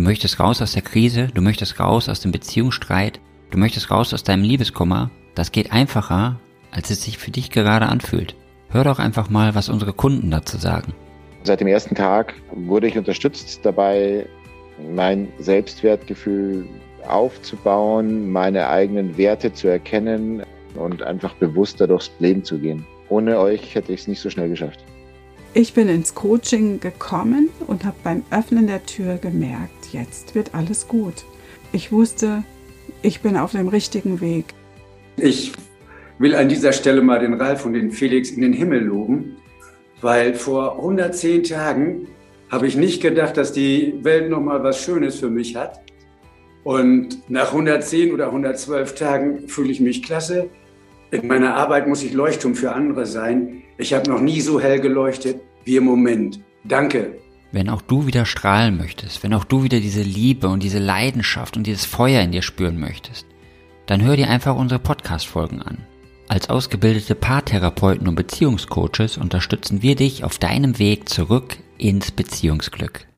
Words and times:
Du 0.00 0.04
möchtest 0.04 0.40
raus 0.40 0.62
aus 0.62 0.72
der 0.72 0.80
Krise, 0.80 1.28
du 1.34 1.42
möchtest 1.42 1.78
raus 1.78 2.08
aus 2.08 2.20
dem 2.20 2.32
Beziehungsstreit, 2.32 3.20
du 3.50 3.58
möchtest 3.58 3.90
raus 3.90 4.14
aus 4.14 4.24
deinem 4.24 4.42
Liebeskummer. 4.42 5.10
Das 5.34 5.52
geht 5.52 5.72
einfacher, 5.72 6.40
als 6.70 6.88
es 6.88 7.02
sich 7.02 7.18
für 7.18 7.30
dich 7.30 7.50
gerade 7.50 7.84
anfühlt. 7.84 8.34
Hör 8.70 8.82
doch 8.82 8.98
einfach 8.98 9.28
mal, 9.28 9.54
was 9.54 9.68
unsere 9.68 9.92
Kunden 9.92 10.30
dazu 10.30 10.56
sagen. 10.56 10.94
Seit 11.42 11.60
dem 11.60 11.66
ersten 11.66 11.94
Tag 11.94 12.32
wurde 12.50 12.86
ich 12.86 12.96
unterstützt 12.96 13.60
dabei, 13.62 14.24
mein 14.90 15.28
Selbstwertgefühl 15.38 16.66
aufzubauen, 17.06 18.32
meine 18.32 18.70
eigenen 18.70 19.18
Werte 19.18 19.52
zu 19.52 19.68
erkennen 19.68 20.42
und 20.76 21.02
einfach 21.02 21.34
bewusster 21.34 21.86
durchs 21.86 22.10
Leben 22.20 22.42
zu 22.42 22.58
gehen. 22.58 22.86
Ohne 23.10 23.38
euch 23.38 23.74
hätte 23.74 23.92
ich 23.92 24.00
es 24.00 24.08
nicht 24.08 24.20
so 24.20 24.30
schnell 24.30 24.48
geschafft. 24.48 24.82
Ich 25.52 25.74
bin 25.74 25.88
ins 25.88 26.14
Coaching 26.14 26.78
gekommen 26.78 27.50
und 27.70 27.84
habe 27.84 27.96
beim 28.02 28.24
Öffnen 28.32 28.66
der 28.66 28.84
Tür 28.84 29.16
gemerkt, 29.16 29.92
jetzt 29.92 30.34
wird 30.34 30.54
alles 30.54 30.88
gut. 30.88 31.24
Ich 31.72 31.92
wusste, 31.92 32.42
ich 33.00 33.20
bin 33.20 33.36
auf 33.36 33.52
dem 33.52 33.68
richtigen 33.68 34.20
Weg. 34.20 34.46
Ich 35.16 35.52
will 36.18 36.34
an 36.34 36.48
dieser 36.48 36.72
Stelle 36.72 37.00
mal 37.00 37.20
den 37.20 37.34
Ralf 37.34 37.64
und 37.64 37.74
den 37.74 37.92
Felix 37.92 38.30
in 38.30 38.42
den 38.42 38.52
Himmel 38.52 38.80
loben, 38.80 39.36
weil 40.00 40.34
vor 40.34 40.78
110 40.78 41.44
Tagen 41.44 42.08
habe 42.50 42.66
ich 42.66 42.76
nicht 42.76 43.00
gedacht, 43.00 43.36
dass 43.36 43.52
die 43.52 43.94
Welt 44.02 44.28
noch 44.30 44.40
mal 44.40 44.64
was 44.64 44.82
Schönes 44.82 45.20
für 45.20 45.30
mich 45.30 45.54
hat. 45.54 45.80
Und 46.64 47.30
nach 47.30 47.52
110 47.52 48.12
oder 48.12 48.26
112 48.26 48.96
Tagen 48.96 49.48
fühle 49.48 49.70
ich 49.70 49.80
mich 49.80 50.02
klasse. 50.02 50.50
In 51.12 51.28
meiner 51.28 51.54
Arbeit 51.54 51.86
muss 51.86 52.02
ich 52.02 52.14
Leuchtturm 52.14 52.56
für 52.56 52.72
andere 52.72 53.06
sein. 53.06 53.62
Ich 53.78 53.94
habe 53.94 54.10
noch 54.10 54.20
nie 54.20 54.40
so 54.40 54.60
hell 54.60 54.80
geleuchtet 54.80 55.40
wie 55.64 55.76
im 55.76 55.84
Moment. 55.84 56.40
Danke. 56.64 57.20
Wenn 57.52 57.68
auch 57.68 57.82
du 57.82 58.06
wieder 58.06 58.26
strahlen 58.26 58.76
möchtest, 58.76 59.22
wenn 59.24 59.34
auch 59.34 59.44
du 59.44 59.64
wieder 59.64 59.80
diese 59.80 60.02
Liebe 60.02 60.48
und 60.48 60.62
diese 60.62 60.78
Leidenschaft 60.78 61.56
und 61.56 61.66
dieses 61.66 61.84
Feuer 61.84 62.22
in 62.22 62.30
dir 62.30 62.42
spüren 62.42 62.78
möchtest, 62.78 63.26
dann 63.86 64.02
hör 64.02 64.16
dir 64.16 64.30
einfach 64.30 64.54
unsere 64.54 64.78
Podcast-Folgen 64.78 65.60
an. 65.60 65.78
Als 66.28 66.48
ausgebildete 66.48 67.16
Paartherapeuten 67.16 68.06
und 68.06 68.14
Beziehungscoaches 68.14 69.18
unterstützen 69.18 69.82
wir 69.82 69.96
dich 69.96 70.22
auf 70.22 70.38
deinem 70.38 70.78
Weg 70.78 71.08
zurück 71.08 71.56
ins 71.76 72.12
Beziehungsglück. 72.12 73.04